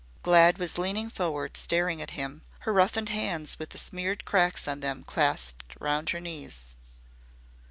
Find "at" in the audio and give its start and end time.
2.01-2.09